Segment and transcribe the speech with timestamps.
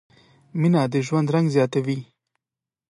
[0.59, 1.99] مینه د ژوند رنګ زیاتوي.